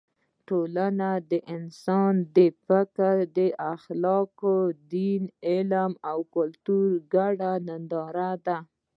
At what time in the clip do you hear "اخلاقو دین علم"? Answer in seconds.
3.73-5.91